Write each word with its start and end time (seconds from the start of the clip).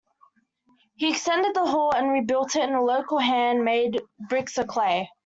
He 0.95 1.11
extended 1.11 1.53
the 1.55 1.63
Hall 1.63 1.91
and 1.95 2.09
rebuilt 2.09 2.55
it 2.55 2.67
in 2.67 2.75
local 2.75 3.19
hand 3.19 3.63
made 3.63 4.01
bricks 4.19 4.57
of 4.57 4.65
clay. 4.65 5.07